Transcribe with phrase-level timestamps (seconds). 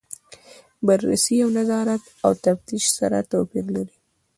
[0.85, 3.97] بررسي او نظارت او تفتیش سره توپیر لري.